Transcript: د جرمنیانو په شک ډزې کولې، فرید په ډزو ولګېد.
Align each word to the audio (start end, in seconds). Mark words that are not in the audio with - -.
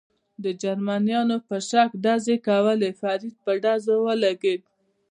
د 0.43 0.45
جرمنیانو 0.61 1.37
په 1.47 1.55
شک 1.69 1.89
ډزې 2.03 2.37
کولې، 2.47 2.89
فرید 2.99 3.33
په 3.43 3.51
ډزو 3.63 3.95
ولګېد. 4.05 4.61